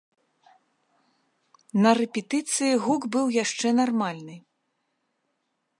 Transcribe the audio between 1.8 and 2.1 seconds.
На